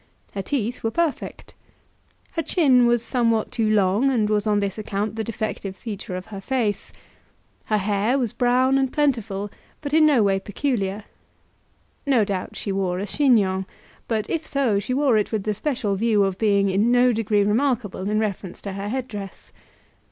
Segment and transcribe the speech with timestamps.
[0.33, 1.53] Her teeth were perfect.
[2.31, 6.25] Her chin was somewhat too long, and was on this account the defective feature of
[6.33, 6.91] her face.
[7.65, 11.03] Her hair was brown and plentiful; but in no way peculiar.
[12.07, 13.67] No doubt she wore a chignon;
[14.07, 17.43] but if so she wore it with the special view of being in no degree
[17.43, 19.51] remarkable in reference to her head dress.